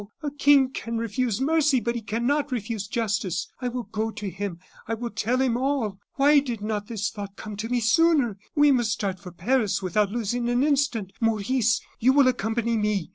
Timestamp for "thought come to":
7.11-7.69